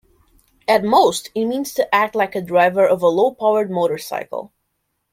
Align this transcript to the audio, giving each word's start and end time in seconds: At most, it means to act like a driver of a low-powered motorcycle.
At 0.67 0.83
most, 0.83 1.29
it 1.35 1.45
means 1.45 1.75
to 1.75 1.93
act 1.93 2.15
like 2.15 2.33
a 2.33 2.41
driver 2.41 2.87
of 2.87 3.03
a 3.03 3.07
low-powered 3.07 3.69
motorcycle. 3.69 4.51